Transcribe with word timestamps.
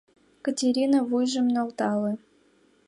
Катерина 0.45 0.99
вуйжым 1.09 1.47
нӧлтале. 1.53 2.13